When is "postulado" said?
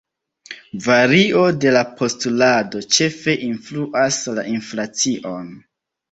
1.99-2.81